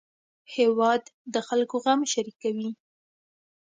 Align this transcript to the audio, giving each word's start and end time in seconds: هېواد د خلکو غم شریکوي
هېواد 0.55 1.03
د 1.33 1.35
خلکو 1.47 1.75
غم 1.83 2.01
شریکوي 2.13 2.69